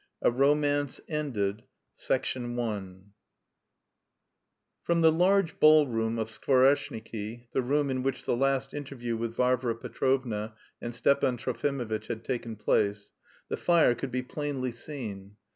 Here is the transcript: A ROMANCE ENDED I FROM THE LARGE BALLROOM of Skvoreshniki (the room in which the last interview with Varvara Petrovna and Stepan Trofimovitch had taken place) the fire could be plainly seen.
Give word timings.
A 0.23 0.31
ROMANCE 0.31 0.99
ENDED 1.07 1.61
I 2.09 2.19
FROM 4.81 5.01
THE 5.01 5.11
LARGE 5.11 5.59
BALLROOM 5.59 6.17
of 6.17 6.29
Skvoreshniki 6.31 7.45
(the 7.53 7.61
room 7.61 7.91
in 7.91 8.01
which 8.01 8.23
the 8.25 8.35
last 8.35 8.73
interview 8.73 9.15
with 9.15 9.35
Varvara 9.35 9.75
Petrovna 9.75 10.55
and 10.81 10.95
Stepan 10.95 11.37
Trofimovitch 11.37 12.07
had 12.07 12.25
taken 12.25 12.55
place) 12.55 13.11
the 13.47 13.57
fire 13.57 13.93
could 13.93 14.11
be 14.11 14.23
plainly 14.23 14.71
seen. 14.71 15.35